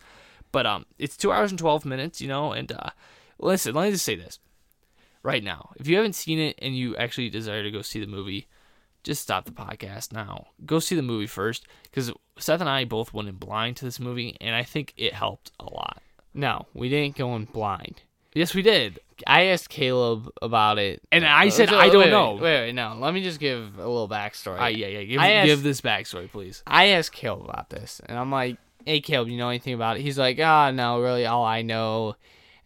[0.52, 2.90] but um, it's two hours and twelve minutes, you know, and uh,
[3.38, 4.38] listen, let me just say this
[5.22, 8.06] right now: if you haven't seen it and you actually desire to go see the
[8.06, 8.46] movie,
[9.02, 10.46] just stop the podcast now.
[10.64, 14.00] Go see the movie first, because Seth and I both went in blind to this
[14.00, 16.02] movie, and I think it helped a lot.
[16.36, 18.02] No, we didn't go in blind.
[18.34, 22.02] Yes, we did, I asked Caleb about it, and I Uh, said so- I don't
[22.02, 22.32] wait, know.
[22.34, 22.94] Wait, wait, wait, no.
[23.00, 24.58] Let me just give a little backstory.
[24.60, 25.02] Ah, yeah, yeah.
[25.04, 26.62] Give, asked- give this backstory, please.
[26.66, 30.02] I asked Caleb about this, and I'm like, "Hey, Caleb, you know anything about it?"
[30.02, 31.24] He's like, "Ah, no, really.
[31.24, 32.16] All I know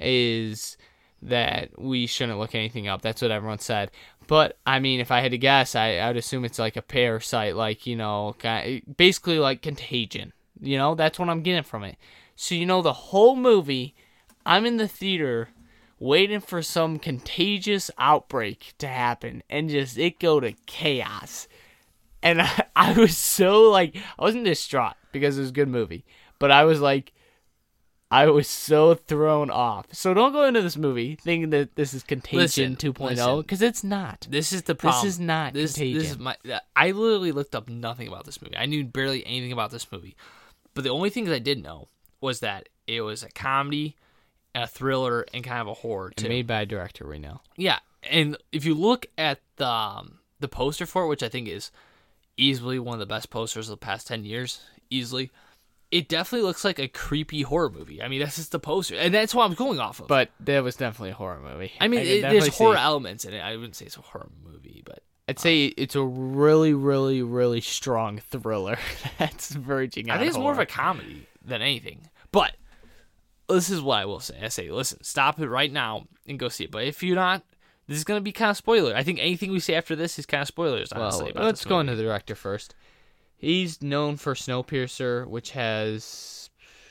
[0.00, 0.76] is
[1.22, 3.02] that we shouldn't look anything up.
[3.02, 3.90] That's what everyone said."
[4.26, 6.82] But I mean, if I had to guess, I, I would assume it's like a
[6.82, 10.32] parasite, like you know, ki- basically like contagion.
[10.60, 11.96] You know, that's what I'm getting from it.
[12.40, 13.94] So you know, the whole movie,
[14.46, 15.50] I'm in the theater
[15.98, 21.46] waiting for some contagious outbreak to happen, and just it go to chaos
[22.22, 26.06] and I, I was so like I wasn't distraught because it was a good movie,
[26.38, 27.12] but I was like
[28.10, 29.86] I was so thrown off.
[29.92, 33.84] So don't go into this movie thinking that this is Contagion Listen, 2.0 because it's
[33.84, 34.26] not.
[34.30, 35.04] This is the problem.
[35.04, 35.74] This is not this.
[35.74, 36.36] This is my.
[36.74, 38.56] I literally looked up nothing about this movie.
[38.56, 40.16] I knew barely anything about this movie,
[40.72, 41.88] but the only things I did know
[42.20, 43.96] was that it was a comedy,
[44.54, 46.28] a thriller, and kind of a horror And too.
[46.28, 47.40] made by a director we know.
[47.56, 47.78] yeah,
[48.10, 51.70] and if you look at the um, the poster for it, which I think is
[52.36, 55.30] easily one of the best posters of the past ten years, easily,
[55.90, 58.02] it definitely looks like a creepy horror movie.
[58.02, 60.08] I mean, that's just the poster, and that's what I'm going off of.
[60.08, 61.72] But that was definitely a horror movie.
[61.80, 63.40] I mean, can it, there's horror see- elements in it.
[63.40, 67.60] I wouldn't say it's a horror movie, but I'd say it's a really, really, really
[67.60, 68.78] strong thriller
[69.18, 72.08] that's verging on I think it's more of a comedy than anything.
[72.32, 72.56] But
[73.48, 74.38] this is what I will say.
[74.42, 76.70] I say, listen, stop it right now and go see it.
[76.70, 77.42] But if you're not,
[77.86, 78.94] this is gonna be kind of spoiler.
[78.94, 80.92] I think anything we say after this is kind of spoilers.
[80.92, 82.74] Honestly, Well, about let's go into the director first.
[83.36, 86.50] He's known for Snowpiercer, which has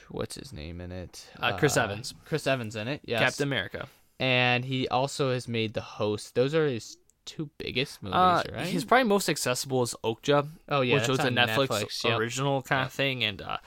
[0.09, 1.27] what's his name in it?
[1.39, 2.13] Uh, Chris Evans.
[2.25, 3.01] Chris Evans in it.
[3.05, 3.21] Yes.
[3.21, 3.87] Captain America.
[4.19, 6.35] And he also has made The Host.
[6.35, 8.65] Those are his two biggest movies, Uh, right?
[8.65, 10.47] His probably most accessible is Okja.
[10.67, 12.19] Oh, yeah, which was a Netflix, Netflix, yep.
[12.19, 13.57] original kind of thing, and uh,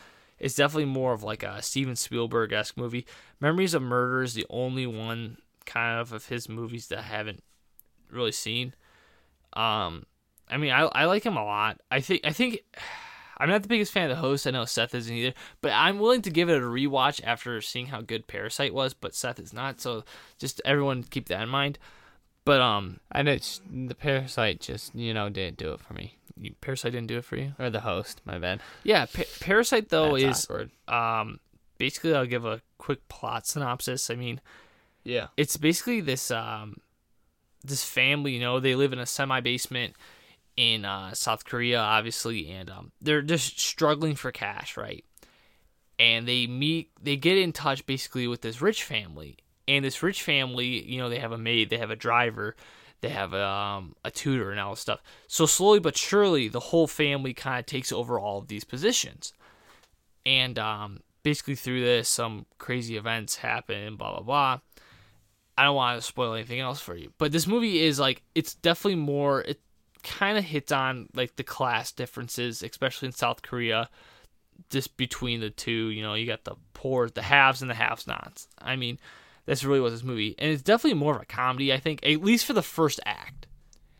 [0.43, 3.07] it's definitely more of like a Steven Spielberg esque movie.
[3.41, 7.45] Memories of Murder is the only one kind of of his movies that I haven't
[8.11, 8.75] really seen.
[9.53, 10.05] Um,
[10.51, 11.81] I mean, I I like him a lot.
[11.91, 12.61] I think I think.
[13.39, 14.47] I'm not the biggest fan of the host.
[14.47, 17.87] I know Seth isn't either, but I'm willing to give it a rewatch after seeing
[17.87, 18.95] how good Parasite was.
[18.95, 20.05] But Seth is not, so
[20.39, 21.77] just everyone keep that in mind.
[22.45, 26.17] But um, and it's the Parasite just you know didn't do it for me.
[26.37, 27.55] you- Parasite didn't do it for you.
[27.59, 28.61] Or the host, my bad.
[28.83, 30.71] Yeah, pa- Parasite though That's is awkward.
[30.89, 31.39] um
[31.79, 34.11] basically I'll give a quick plot synopsis.
[34.11, 34.41] I mean,
[35.05, 35.29] Yeah.
[35.37, 36.79] it's basically this um
[37.65, 39.95] this family, you know, they live in a semi basement
[40.57, 45.05] in uh, South Korea, obviously, and um they're just struggling for cash, right?
[45.99, 49.37] And they meet, they get in touch basically with this rich family,
[49.69, 52.57] and this rich family, you know, they have a maid, they have a driver,
[53.01, 55.03] they have um, a tutor, and all this stuff.
[55.27, 59.33] So slowly but surely, the whole family kind of takes over all of these positions,
[60.25, 64.61] and um, basically through this, some crazy events happen, blah blah blah.
[65.57, 68.55] I don't want to spoil anything else for you, but this movie is like it's
[68.55, 69.43] definitely more.
[69.43, 69.61] It
[70.03, 73.89] kind of hits on like the class differences, especially in South Korea,
[74.71, 75.91] just between the two.
[75.91, 78.49] You know, you got the poor, the haves, and the have-nots.
[78.59, 78.99] I mean,
[79.47, 81.73] that's really what this movie, and it's definitely more of a comedy.
[81.73, 83.47] I think, at least for the first act,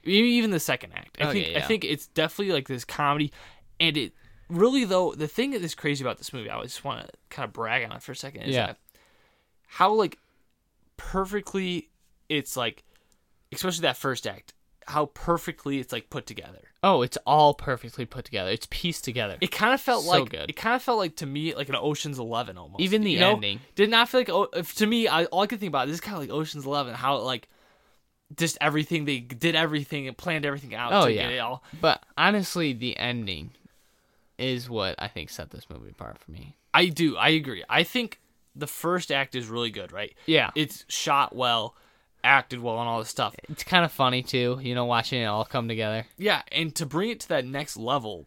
[0.05, 1.19] maybe even the second act.
[1.21, 1.67] I Okay, think I yeah.
[1.67, 3.33] think it's definitely like this comedy,
[3.81, 4.13] and it
[4.49, 7.45] really though the thing that is crazy about this movie, I just want to kind
[7.47, 8.43] of brag on it for a second.
[8.43, 8.67] Is Yeah.
[8.67, 8.79] that
[9.67, 10.19] how like
[10.97, 11.89] perfectly
[12.29, 12.85] it's like
[13.53, 14.55] especially that first act
[14.87, 18.51] how perfectly it's like put together Oh, it's all perfectly put together.
[18.51, 19.37] It's pieced together.
[19.41, 20.51] it kind of felt So like good.
[20.51, 23.21] it kind of felt like to me like an oceans 11 almost Even the you
[23.21, 23.35] know?
[23.35, 23.61] ending.
[23.77, 25.95] did not feel like oh, if- to me I, all i could think about this
[25.95, 27.49] is kind of like oceans 11 how like
[28.37, 31.23] just everything they did everything and planned everything out Oh, to yeah.
[31.25, 33.51] get it all But honestly, the ending
[34.39, 36.57] is what I think set this movie apart for me.
[36.75, 38.19] i do i agree i think
[38.57, 40.51] the first act is really good right Yeah.
[40.57, 41.77] it's shot well
[42.25, 45.27] acted well and all this stuff It's kind of funny too, you know, watching it
[45.27, 46.07] all come together.
[46.17, 48.27] Yeah, and to bring it to that next level,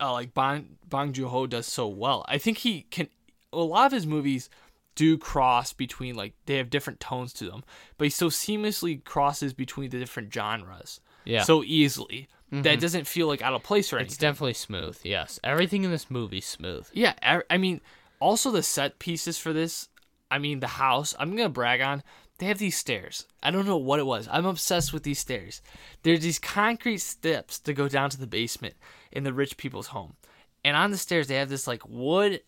[0.00, 2.24] uh, like Bong Bong Joon Ho does so well.
[2.28, 3.08] I think he can.
[3.52, 4.50] A lot of his movies
[4.94, 7.64] do cross between like they have different tones to them,
[7.98, 11.00] but he so seamlessly crosses between the different genres.
[11.24, 11.40] Yeah.
[11.40, 11.46] Mm-hmm.
[11.46, 12.28] So easily
[12.62, 14.12] that doesn't feel like out of place or anything.
[14.12, 14.98] It's definitely smooth.
[15.02, 16.86] Yes, everything in this movie's smooth.
[16.92, 17.80] Yeah, I, I mean,
[18.20, 19.88] also the set pieces for this.
[20.30, 21.14] I mean, the house.
[21.18, 22.02] I'm gonna brag on.
[22.38, 23.26] They have these stairs.
[23.42, 24.28] I don't know what it was.
[24.30, 25.62] I'm obsessed with these stairs.
[26.02, 28.74] There's these concrete steps to go down to the basement
[29.12, 30.14] in the rich people's home,
[30.64, 32.40] and on the stairs they have this like wood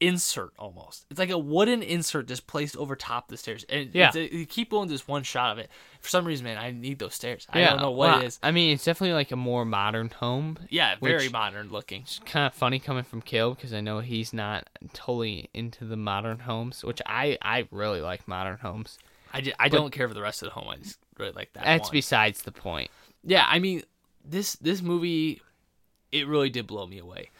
[0.00, 1.04] insert almost.
[1.10, 4.08] It's like a wooden insert just placed over top the stairs, and Yeah.
[4.08, 5.70] it's- you keep going this one shot of it.
[6.00, 7.46] For some reason, man, I need those stairs.
[7.50, 8.38] I yeah, don't know what well, it is.
[8.42, 10.56] I mean, it's definitely like a more modern home.
[10.70, 12.00] Yeah, very modern looking.
[12.02, 15.98] It's kind of funny coming from Kill because I know he's not totally into the
[15.98, 18.98] modern homes, which I I really like modern homes.
[19.32, 20.68] I, ju- I don't care for the rest of the home.
[20.68, 21.64] I just really like that.
[21.64, 21.92] That's one.
[21.92, 22.90] besides the point.
[23.24, 23.82] yeah i mean
[24.24, 25.40] this this movie
[26.12, 27.30] it really did blow me away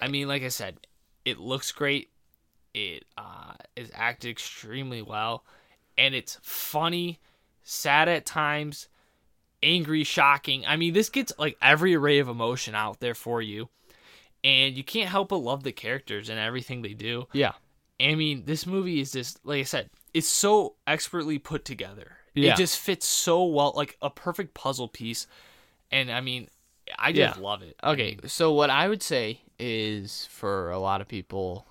[0.00, 0.76] i mean like i said
[1.24, 2.10] it looks great
[2.74, 5.44] it uh is acted extremely well
[5.98, 7.18] and it's funny
[7.62, 8.88] sad at times
[9.62, 13.68] angry shocking i mean this gets like every array of emotion out there for you
[14.44, 17.52] and you can't help but love the characters and everything they do Yeah,
[18.00, 22.16] I mean, this movie is just like I said, it's so expertly put together.
[22.34, 22.52] Yeah.
[22.52, 25.26] It just fits so well, like a perfect puzzle piece.
[25.90, 26.48] And I mean,
[26.98, 27.42] I just Yeah.
[27.42, 27.76] love it.
[27.82, 31.66] Okay, so what I would say is for a lot of people,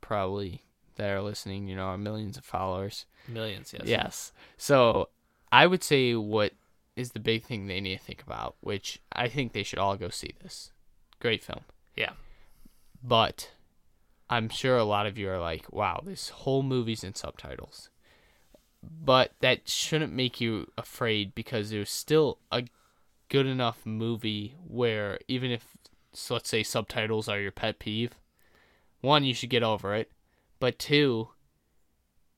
[0.00, 0.62] probably
[0.96, 3.06] that are listening, you know, our millions of followers.
[3.28, 3.82] Millions, yes.
[3.86, 4.32] Yes.
[4.56, 5.10] So
[5.52, 6.52] I would say what
[6.94, 9.96] is the big thing they need to think about, which I think they should all
[9.96, 10.72] go see this.
[11.20, 11.64] Great film.
[11.94, 12.12] Yeah.
[13.02, 13.50] But
[14.28, 17.90] I'm sure a lot of you are like, wow, this whole movie's in subtitles.
[18.82, 22.64] but that shouldn't make you afraid because there's still a
[23.28, 25.76] good enough movie where even if
[26.12, 28.12] so let's say subtitles are your pet peeve,
[29.00, 30.10] one you should get over it,
[30.60, 31.28] but two,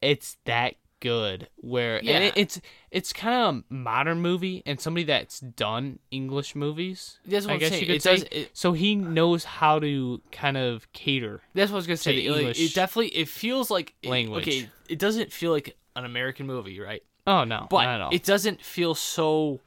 [0.03, 2.15] it's that good where Yeah.
[2.15, 7.19] and it, it's it's kind of a modern movie and somebody that's done English movies.
[7.25, 7.81] That's what I I'm guess saying.
[7.83, 8.15] you could It say.
[8.17, 11.41] does- it- so he knows how to kind of cater.
[11.55, 12.17] That's what I was gonna say.
[12.17, 14.43] the Like, English it definitely it feels like it- language.
[14.49, 17.03] okay, it doesn't feel like an American movie, right?
[17.27, 18.11] Oh no, But not at all.
[18.15, 19.61] it doesn't feel so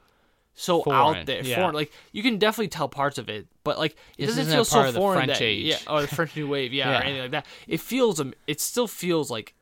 [0.53, 1.55] so Foreign, out there, yeah.
[1.55, 1.73] foreign.
[1.73, 4.81] Like you can definitely tell parts of it, but like it This doesn't feel so
[4.83, 5.65] of the foreign French that, age.
[5.65, 6.99] yeah, or the French New Wave, yeah, Yeah.
[6.99, 7.45] or anything like that.
[7.67, 9.53] It feels um, it still feels like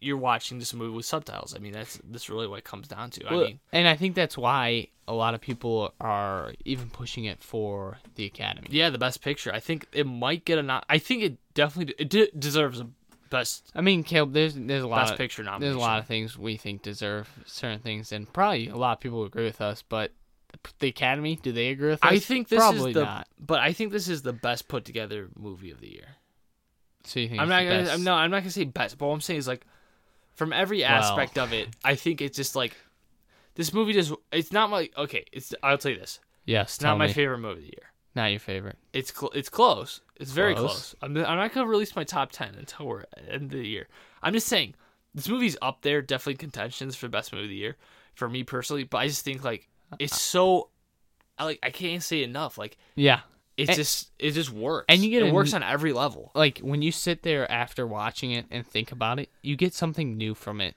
[0.00, 1.54] you're watching this movie with subtitles.
[1.54, 3.24] I mean, that's that's really what it comes down to.
[3.30, 7.24] Well, I mean, and I think that's why a lot of people are even pushing
[7.24, 8.68] it for the Academy.
[8.70, 9.52] yeah, the best picture.
[9.52, 10.82] I think it might get a.
[10.88, 12.88] I think it definitely it de- deserves a
[13.30, 16.06] best I mean, Caleb, there's there's a lot best of picture there's a lot of
[16.06, 19.82] things we think deserve certain things, and probably a lot of people agree with us.
[19.88, 20.12] But
[20.78, 22.10] the Academy, do they agree with us?
[22.10, 23.28] I think this probably is the, not.
[23.38, 26.16] but I think this is the best put together movie of the year.
[27.04, 27.82] So you think I'm it's not the gonna.
[27.84, 27.92] best?
[27.94, 28.14] I'm no.
[28.14, 29.64] I'm not gonna say best, but what I'm saying is like,
[30.38, 32.76] from every aspect of it, I think it's just like,
[33.56, 34.12] this movie just.
[34.32, 35.24] It's not my okay.
[35.32, 35.52] It's.
[35.62, 36.20] I'll tell you this.
[36.46, 37.12] Yes, It's not my me.
[37.12, 37.92] favorite movie of the year.
[38.14, 38.76] Not your favorite.
[38.92, 40.00] It's cl- it's close.
[40.16, 40.70] It's very Close?
[40.70, 40.94] close.
[41.02, 43.66] I'm, I'm not gonna release my top ten until we're at the end of the
[43.68, 43.86] year.
[44.22, 44.74] I'm just saying
[45.14, 47.76] this movie's up there, definitely contentions for best movie of the year
[48.14, 48.84] for me personally.
[48.84, 50.70] But I just think like it's so.
[51.36, 52.58] I like I can't say enough.
[52.58, 53.20] Like Yeah,
[53.58, 54.86] it And- just it just works.
[54.88, 56.30] and you get it works on every level.
[56.34, 60.16] like when you sit there after watching it and think about it, you get something
[60.16, 60.74] new from it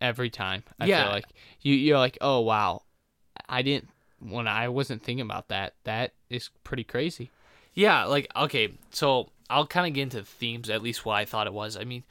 [0.00, 0.64] every time.
[0.78, 1.04] I Yeah.
[1.04, 1.26] feel like
[1.60, 2.82] you you're like, oh wow,
[3.48, 3.88] I didn't
[4.18, 5.74] when I wasn't thinking about that.
[5.84, 7.30] That is pretty crazy.
[7.74, 11.24] Yeah, like okay, so I'll kind of get into the themes, at least what I
[11.24, 11.76] thought it was.
[11.76, 12.02] I mean,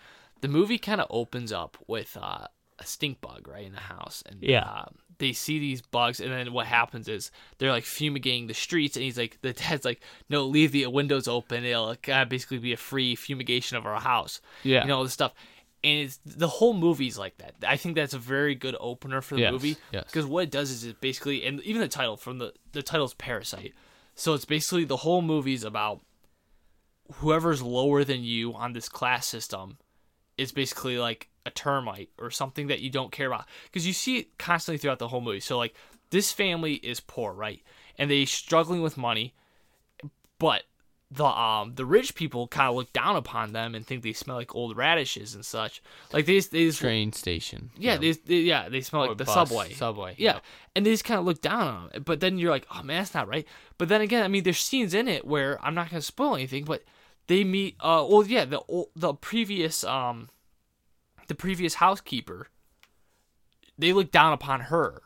[0.41, 2.47] the movie kind of opens up with uh,
[2.81, 4.63] a stink bug right in the house, and Yeah.
[4.63, 4.85] uh,
[5.19, 9.03] they see these bugs, and then what happens is they're like fumigating the streets, and
[9.03, 12.77] he's like, the dad's like, no, leave the windows open, it'll of basically be a
[12.77, 14.81] free fumigation of our house, Yeah.
[14.81, 15.33] you know, all this stuff.
[15.83, 17.55] And it's the whole movie's like that.
[17.67, 20.03] I think that's a very good opener for the Yes, movie yes.
[20.05, 23.15] because what it does is it basically, and even the title from the the title's
[23.15, 23.73] Parasite,
[24.15, 26.01] so it's basically the whole movie's about
[27.15, 29.77] whoever's lower than you on this class system
[30.37, 34.17] is basically like a termite or something that you don't care about because you see
[34.19, 35.39] it constantly throughout the whole movie.
[35.39, 35.73] So like
[36.11, 37.61] this family is poor, right?
[37.97, 39.33] And they struggling with money,
[40.39, 40.63] but
[41.13, 44.37] the um the rich people kind of look down upon them and think they smell
[44.37, 45.81] like old radishes and such.
[46.13, 47.71] Like they just, they just Train station.
[47.77, 49.73] yeah, they, they yeah they smell Or like the bus, subway.
[49.73, 50.15] Subway.
[50.17, 50.39] Yeah,
[50.75, 52.03] and they just kind of look down on them.
[52.03, 53.45] But then you're like, oh man, that's not right.
[53.77, 56.63] But then again, I mean, there's scenes in it where I'm not gonna spoil anything,
[56.63, 56.83] but
[57.27, 57.75] they meet.
[57.81, 58.61] Uh, well, yeah, the
[58.95, 60.29] the previous um,
[61.31, 62.47] the previous housekeeper.
[63.77, 65.01] They look down upon her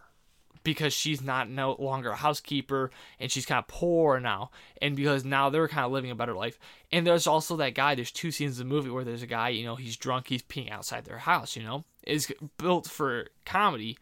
[0.64, 4.50] because she's not no longer a housekeeper and she's kind of poor now
[4.82, 6.58] and because now they're kind of living a better life
[6.92, 9.50] and there's also that guy there's two scenes in the movie where there's a guy
[9.50, 13.96] you know he's drunk he's peeing outside their house you know it's built for comedy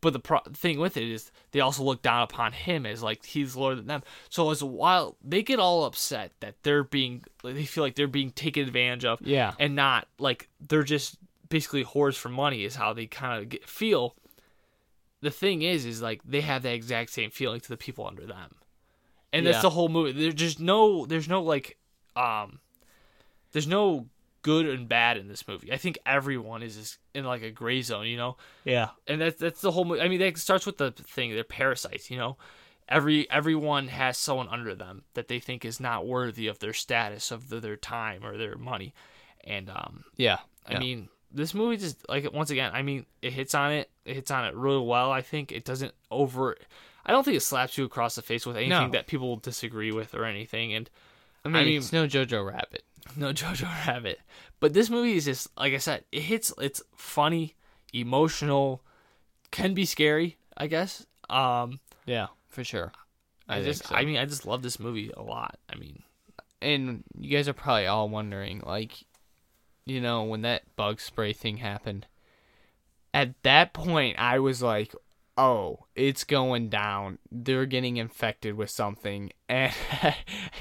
[0.00, 3.24] but the pro- thing with it is they also look down upon him as like
[3.24, 7.22] he's lower than them so as a while they get all upset that they're being
[7.44, 9.52] they feel like they're being taken advantage of Yeah.
[9.60, 14.14] and not like they're just basically whores for money is how they kind of feel.
[15.20, 18.26] The thing is is like they have that exact same feeling to the people under
[18.26, 18.56] them.
[19.32, 20.12] And that's the whole movie.
[20.12, 21.76] There's just no there's no like
[22.14, 22.60] um
[23.52, 24.06] there's no
[24.42, 25.72] good and bad in this movie.
[25.72, 28.36] I think everyone is just in like a gray zone you know?
[28.64, 28.90] Yeah.
[29.08, 32.10] and that's that's the whole movie i mean that starts with the thing they're parasites
[32.10, 32.36] you know?
[32.88, 37.30] Every everyone has someone under them that they think is not worthy of their status
[37.30, 38.92] of the, their time or their money.
[39.42, 40.38] And um Yeah.
[40.66, 40.78] I Yeah.
[40.80, 43.90] mean, this movie just like once again, I mean, it hits on it.
[44.04, 45.10] It hits on it really well.
[45.10, 46.56] I think it doesn't over.
[47.04, 48.90] I don't think it slaps you across the face with anything No.
[48.90, 50.72] that people disagree with or anything.
[50.72, 50.88] And
[51.44, 52.82] I mean, mean- it's no Jojo Rabbit.
[53.16, 54.20] no Jojo Rabbit,
[54.60, 56.04] but this movie is just like I said.
[56.12, 56.52] It hits.
[56.60, 57.54] It's funny,
[57.92, 58.82] emotional,
[59.50, 60.36] can be scary.
[60.56, 61.06] I guess.
[61.28, 62.92] Um, Yeah, for sure.
[63.48, 63.88] I, I, think just.
[63.88, 63.94] so.
[63.94, 65.58] I mean, I just love this movie a lot.
[65.70, 66.02] I mean,
[66.62, 68.92] and you guys are probably all wondering, like,
[69.86, 72.06] you know, when that bug spray thing happened,
[73.12, 74.94] at that point, I was like,
[75.36, 77.18] oh, it's going down.
[77.30, 79.72] They're getting infected with something, and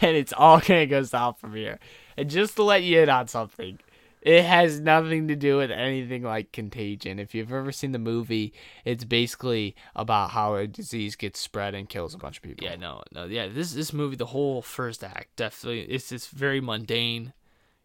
[0.02, 1.80] and it's all gonna go south from here.
[2.18, 3.80] And just to let you in on something,
[4.22, 7.20] it has nothing to do with anything like contagion.
[7.20, 8.54] If you've ever seen the movie,
[8.86, 12.66] it's basically about how a disease gets spread and kills a bunch of people.
[12.66, 13.48] Yeah, no, no, yeah.
[13.48, 17.34] This this movie, the whole first act, definitely, it's just very mundane.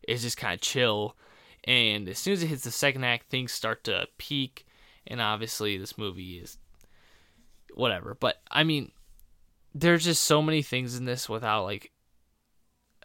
[0.03, 1.16] It's just kind of chill.
[1.64, 4.66] And as soon as it hits the second act, things start to peak,
[5.07, 6.57] and obviously this movie is
[7.75, 8.16] whatever.
[8.18, 8.92] But I mean,
[9.75, 11.90] there's just so many things in this without like.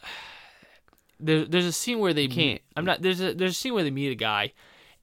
[1.19, 2.61] There, there's a scene where they can't- meet.
[2.75, 3.01] I'm not.
[3.01, 4.51] There's a there's a scene where they meet a guy,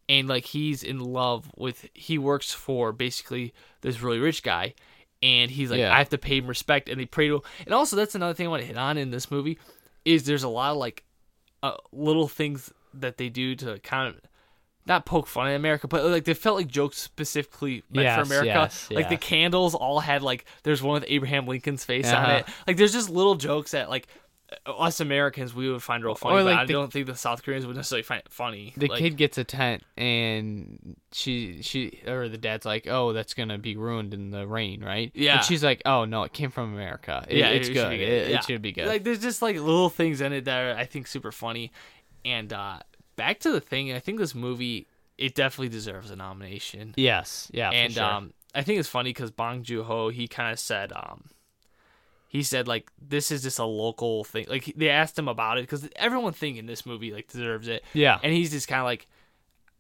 [0.06, 1.88] and like he's in love with.
[1.94, 4.74] He works for basically this really rich guy,
[5.22, 5.94] and he's like, Yeah.
[5.94, 7.42] I have to pay him respect, and they pray to him.
[7.64, 9.58] And also, that's another thing I want to hit on in this movie,
[10.04, 11.04] is there's a lot of like,
[11.62, 14.20] uh, little things that they do to kind of.
[14.86, 18.22] Not poke fun at America, but like they felt like jokes specifically meant Yes, for
[18.22, 18.46] America.
[18.46, 22.32] yes, Like the candles all had like there's one with Abraham Lincoln's face on Uh-huh.
[22.38, 22.46] it.
[22.66, 24.08] Like there's just little jokes that like
[24.66, 27.14] us Americans we would find real funny, Or, but like, I the- don't think the
[27.14, 28.72] South Koreans would necessarily find it funny.
[28.76, 33.34] The Like, kid gets a tent, and she she or the dad's like, "Oh, that's
[33.34, 35.36] gonna be ruined in the rain, right?" Yeah.
[35.36, 37.24] And she's like, "Oh no, it came from America.
[37.28, 37.80] It, yeah, it's it good.
[37.82, 38.36] Should be It, Yeah.
[38.38, 40.84] it should be good." Like there's just like little things in it that are I
[40.86, 41.70] think super funny.
[42.24, 42.80] And uh
[43.16, 44.86] back to the thing, I think this movie
[45.18, 46.94] it definitely deserves a nomination.
[46.96, 48.04] yes, yeah, for and sure.
[48.04, 51.30] um I think it's funny because Bong Joon Ho he kind of said um
[52.28, 54.46] he said like this is just a local thing.
[54.48, 57.84] Like they asked him about it because everyone thinking this movie like deserves it.
[57.92, 59.08] yeah, And he's just kind of like,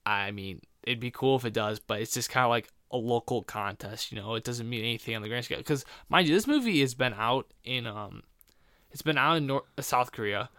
[0.04, 2.96] I mean, it'd be cool if it does, but it's just kind of like a
[2.96, 4.34] local contest, you know.
[4.34, 5.58] It doesn't mean anything on the grand scale.
[5.58, 8.24] Because mind you, this movie has been out in um,
[8.90, 10.50] it's been out in North, South Korea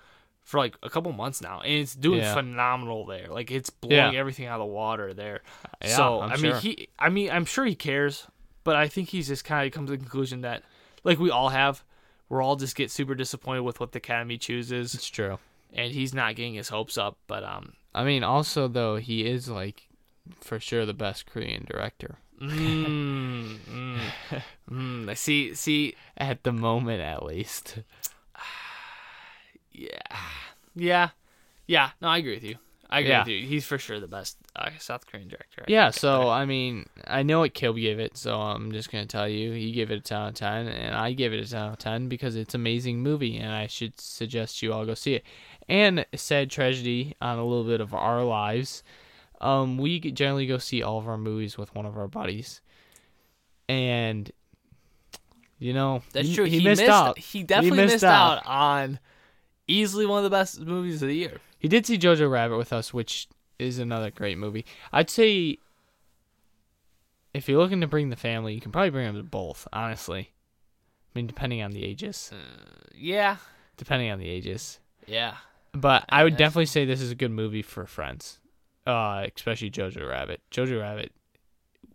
[0.43, 2.33] for like a couple months now, and it's doing Yeah.
[2.33, 3.27] phenomenal there.
[3.29, 4.19] Like it's blowing Yeah.
[4.19, 5.41] everything out of the water there.
[5.83, 6.59] Yeah, so I'm I mean, sure.
[6.59, 8.27] he, I mean, I'm sure he cares,
[8.63, 10.63] but I think he's just kind of come to the conclusion that,
[11.03, 11.83] like we all have,
[12.29, 15.37] we're all just get super disappointed with what the Academy chooses, it's true.
[15.73, 17.17] and he's not getting his hopes up.
[17.27, 19.87] But um, I mean, also though, he is like
[20.41, 23.99] for sure the best Korean director Mm, mm,
[24.71, 25.09] mm.
[25.09, 25.53] I see.
[25.53, 27.79] See, at the moment, at least.
[29.89, 30.17] Yeah,
[30.75, 31.09] yeah,
[31.67, 31.89] yeah.
[32.01, 32.55] No, I agree with you.
[32.89, 33.19] I agree Yeah.
[33.19, 33.47] with you.
[33.47, 35.61] He's for sure the best uh, South Korean director.
[35.61, 36.01] I Yeah, think.
[36.01, 39.53] so I mean, I know what Kib gave it, so I'm just gonna tell you,
[39.53, 41.73] he gave it a ten out of ten, and I give it a ten out
[41.73, 45.13] of ten because it's an amazing movie, and I should suggest you all go see
[45.15, 45.23] it.
[45.69, 48.83] And sad tragedy on a little bit of our lives,
[49.39, 52.59] um, we generally go see all of our movies with one of our buddies,
[53.69, 54.29] and
[55.59, 56.45] you know, that's he, true.
[56.45, 57.17] He, missed, out.
[57.19, 58.39] He definitely missed missed, out.
[58.39, 58.45] out.
[58.47, 58.99] on
[59.67, 61.37] easily one of the best movies of the year.
[61.59, 63.27] He did see Jojo Rabbit with us, which
[63.59, 64.65] is another great movie.
[64.91, 65.57] I'd say
[67.33, 70.31] if you're looking to bring the family, you can probably bring them to both, honestly.
[71.13, 72.31] I mean, depending on the ages.
[72.95, 73.37] Yeah,
[73.77, 74.79] Depending on the ages.
[75.07, 75.35] yeah.
[75.73, 78.39] But I would That's- definitely say this is a good movie for friends,
[78.85, 80.41] uh, especially Jojo Rabbit.
[80.51, 81.13] Jojo Rabbit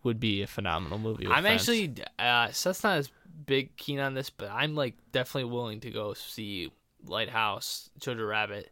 [0.03, 1.27] would be a phenomenal movie.
[1.27, 1.61] I'm friends.
[1.63, 3.11] actually uh, Seth's not as
[3.45, 6.73] big keen on this, but I'm like definitely willing to go see
[7.09, 8.71] Lighthouse, Jojo Rabbit,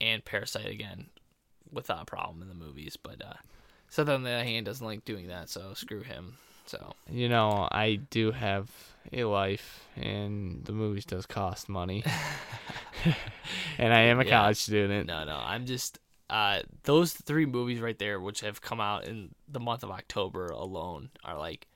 [0.00, 1.06] and Parasite again
[1.72, 2.96] without a problem in the movies.
[2.96, 3.34] But uh,
[3.88, 6.38] Seth on the other hand doesn't like doing that, so screw him.
[6.66, 8.70] So You know, I do have
[9.12, 12.04] a life, and the movies does cost money,
[13.78, 14.30] and I am a Yeah.
[14.42, 15.06] college student.
[15.06, 19.30] no, no, I'm just uh, those three movies right there, which have come out in
[19.48, 21.66] the month of October alone, are like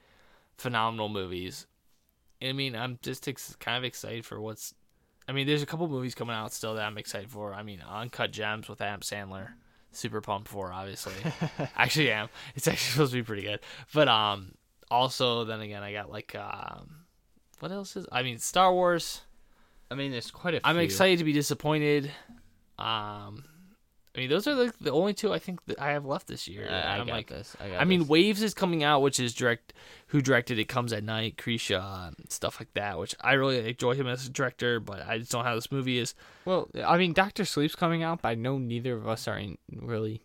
[0.58, 1.66] phenomenal movies.
[2.40, 4.74] I mean, I'm just ex- kind of excited for what's.
[5.26, 7.54] I mean, there's a couple movies coming out still that I'm excited for.
[7.54, 9.54] I mean, Uncut Gems with Adam Sandler,
[9.90, 10.72] super pumped for.
[10.72, 11.14] Obviously,
[11.76, 12.28] actually am.
[12.54, 13.60] It's actually supposed to be pretty good.
[13.92, 14.52] But um,
[14.90, 17.04] also then again, I got like um,
[17.60, 18.06] what else is?
[18.12, 19.22] I mean, Star Wars.
[19.90, 20.60] I mean, there's quite a.
[20.64, 22.10] I'm excited to be disappointed.
[22.78, 23.44] Um,
[24.14, 26.46] I mean, those are like the only two I think that I have left this
[26.46, 26.68] year.
[26.70, 27.56] I, I got like, this.
[27.60, 28.08] I, got I mean, this.
[28.08, 29.72] Waves is coming out, which is direct.
[30.08, 30.68] Who directed it?
[30.68, 32.98] Comes at Night, Krisha, and stuff like that.
[32.98, 35.72] Which I really enjoy him as a director, but I just don't know how this
[35.72, 36.14] movie is.
[36.44, 39.58] well, I mean, Doctor Sleep's coming out, but I know neither of us are in,
[39.72, 40.22] really.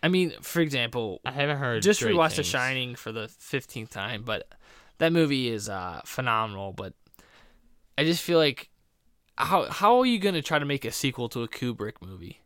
[0.00, 1.82] I mean, for example, I haven't heard.
[1.82, 2.44] just rewatched The.
[2.44, 4.46] Shining for the fifteenth time, but
[4.98, 6.72] that movie is uh, phenomenal.
[6.72, 6.92] But
[7.98, 8.70] I just feel like
[9.36, 12.40] how how are you gonna try to make a sequel to a Kubrick movie?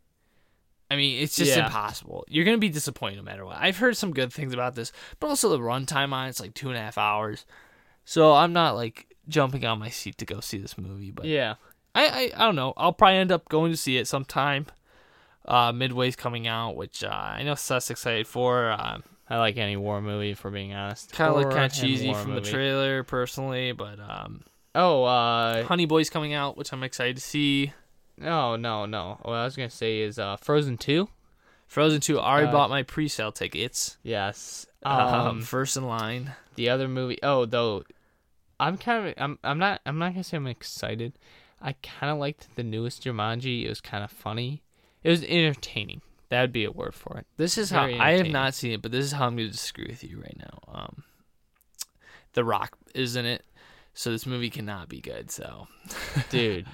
[0.91, 1.65] I mean, it's just Yeah.
[1.65, 2.25] impossible.
[2.27, 3.57] You're gonna be disappointed no matter what.
[3.59, 6.69] I've heard some good things about this, but also the runtime on it's like two
[6.69, 7.45] and a half hours.
[8.05, 11.55] So I'm not like jumping on my seat to go see this movie, but Yeah.
[11.93, 12.73] I, I I don't know.
[12.77, 14.65] I'll probably end up going to see it sometime.
[15.45, 18.71] Uh, Midway's coming out, which uh, I know Seth's excited for.
[18.71, 21.11] Um, I like any war movie, for being honest.
[21.11, 24.41] kind of like kind of cheesy from the trailer personally but um
[24.75, 27.73] Oh, uh, honey boy's coming out which i'm excited to see
[28.19, 29.17] no, no, no.
[29.23, 31.09] What I was gonna say is uh, Frozen Two.
[31.67, 34.65] frozen 2 i already Uh, bought my pre-sale tickets Yes.
[34.83, 37.19] um, Um, first in line the other movie.
[37.23, 37.83] Oh, though,
[38.59, 39.13] I'm kind of.
[39.17, 39.39] I'm.
[39.43, 39.79] I'm not.
[39.85, 41.13] I'm not gonna say I'm excited.
[41.61, 43.63] I kind of liked the newest Jumanji.
[43.65, 44.61] It was kind of funny.
[45.03, 46.01] It was entertaining.
[46.29, 47.25] That would be a word for it.
[47.37, 49.51] This is how I have not seen it, but this is how I'm going to
[49.51, 50.59] disagree with you right now.
[50.67, 51.03] Um,
[52.33, 53.43] The Rock is in it,
[53.93, 55.31] so this movie cannot be good.
[55.31, 55.67] So
[56.29, 56.67] Dude,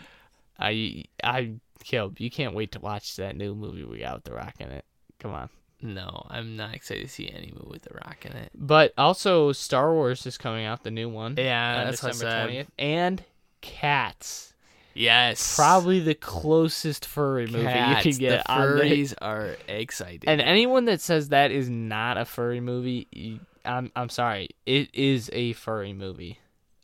[0.60, 4.34] I I Caleb, you can't wait to watch that new movie we got with The
[4.34, 4.86] Rock in it.
[5.20, 5.50] Come on.
[5.82, 8.52] no, I'm not excited to see any movie with The Rock in it.
[8.56, 11.36] But also Star Wars is coming out, the new one.
[11.38, 12.72] Yeah, on that's December twentieth.
[12.80, 13.24] And
[13.62, 14.54] Cats.
[14.98, 20.24] Yes, Probably the closest furry movie Cats, you can get the furries are excited.
[20.26, 24.50] And anyone that says that is not a furry movie, I'm I'm sorry.
[24.66, 26.40] It is a furry movie.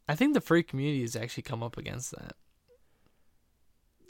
[0.10, 2.36] I think the furry community has actually come up against that.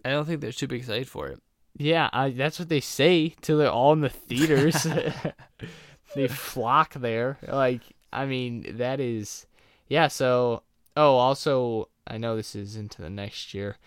[0.04, 1.40] I don't think they're super excited for it.
[1.78, 4.86] Yeah, I, that's what they say till they're all in the theaters.
[6.16, 7.38] they flock there.
[7.48, 7.82] Like,
[8.12, 9.46] I mean, that is,
[9.88, 10.08] yeah.
[10.08, 10.64] So,
[10.98, 13.78] oh, also, I know this is into the next year,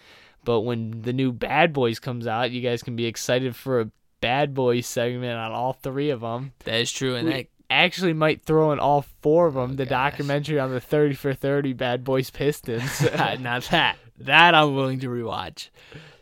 [0.44, 3.90] but when the new Bad Boys comes out, you guys can be excited for a
[4.20, 6.52] Bad Boys segment on all three of them.
[6.64, 9.72] That is true, and We that actually might throw in all four of them.
[9.72, 10.12] Oh, the gosh.
[10.12, 13.02] documentary on the thirty for thirty Bad Boys Pistons.
[13.40, 15.68] now that that I'm willing to rewatch.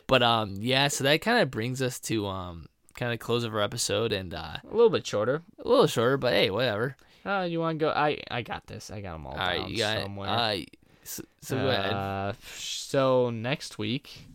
[0.07, 0.87] But um, yeah.
[0.87, 4.33] So that kind of brings us to um, kind of close of our episode, and
[4.33, 5.41] uh, a little bit shorter.
[5.59, 6.95] a little shorter, but hey, whatever.
[7.25, 7.91] Uh, you want to go?
[7.91, 8.91] I I got this.
[8.91, 10.27] I got them all, All down you got somewhere.
[10.27, 10.31] it.
[10.31, 10.65] Uh,
[11.03, 11.93] so, so go ahead.
[11.93, 14.27] Uh, so next week,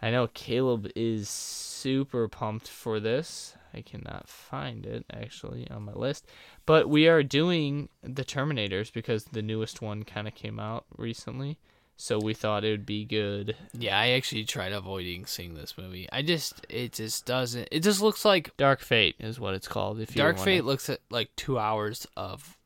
[0.00, 3.54] I know Caleb is super pumped for this.
[3.72, 6.26] I cannot find it actually on my list,
[6.66, 11.58] but we are doing the Terminators because the newest one kind of came out recently.
[11.96, 13.56] So we thought it would be good.
[13.72, 16.08] Yeah, I actually tried avoiding seeing this movie.
[16.12, 17.68] I just, it just doesn't.
[17.70, 20.00] It just looks like Dark Fate is what it's called.
[20.00, 22.56] If you Dark Fate looks at like two hours of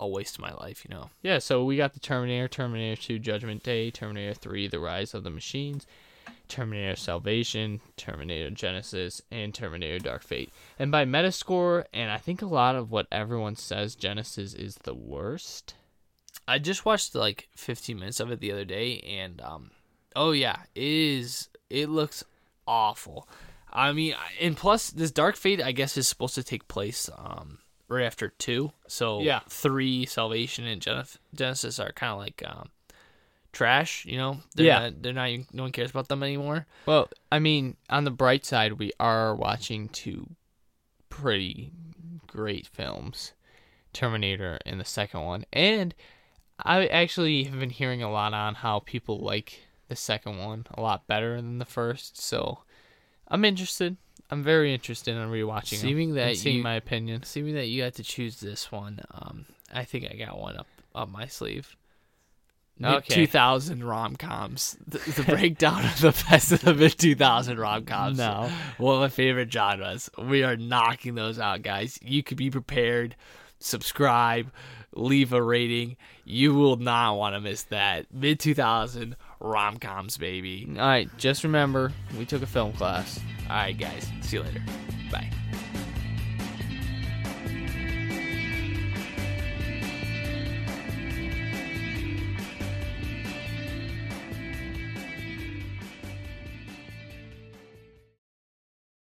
[0.00, 0.84] a waste of my life.
[0.88, 1.10] You know.
[1.22, 5.22] Yeah, so we got the Terminator, Terminator 2 Judgment Day, Terminator 3 The Rise of
[5.22, 5.86] the Machines,
[6.48, 10.50] Terminator Salvation, Terminator Genisys, and Terminator Dark Fate.
[10.78, 14.94] And by Metascore, and I think a lot of what everyone says Genisys is the
[14.94, 15.74] worst.
[16.48, 19.70] I just watched like 15 minutes of it the other day, and um,
[20.16, 21.48] oh yeah, it is.
[21.68, 22.24] It looks
[22.66, 23.28] awful.
[23.72, 27.58] I mean, and plus this Dark Fate, I guess, is supposed to take place um
[27.88, 28.72] right after two.
[28.88, 29.40] So Yeah.
[29.48, 31.04] three Salvation and Gen-
[31.36, 32.70] Genisys are kind of like um
[33.52, 34.04] trash.
[34.06, 34.78] You know, they're Yeah.
[34.80, 35.28] not, they're not.
[35.28, 36.66] even- No one cares about them anymore.
[36.86, 40.30] Well, I mean, on the bright side, we are watching two
[41.08, 41.72] pretty
[42.26, 43.32] great films
[43.92, 45.44] Terminator and the second one.
[45.52, 45.94] And
[46.64, 50.80] I actually have been hearing a lot on how people like the second one a
[50.80, 52.20] lot better than the first.
[52.20, 52.60] So
[53.28, 53.96] I'm interested.
[54.30, 57.22] I'm very interested in rewatching and that seeing you- my opinion.
[57.22, 60.66] Assuming that you had to choose this one, um, I think I got one up
[60.94, 61.76] up my sleeve.
[62.82, 63.14] Okay.
[63.14, 64.76] Two thousand rom coms.
[64.86, 68.16] The, the breakdown of the best of the mid two thousand rom coms.
[68.18, 68.50] No.
[68.78, 70.08] one of my favorite genres.
[70.18, 71.98] We are knocking those out, guys.
[72.02, 73.16] You could be prepared.
[73.58, 74.50] Subscribe,
[74.94, 75.96] leave a rating.
[76.24, 80.66] You will not want to miss that mid two thousand rom coms, baby.
[80.78, 83.20] All right, just remember, we took a film class.
[83.48, 84.08] All right, guys.
[84.22, 84.62] See you later.
[85.10, 85.30] Bye.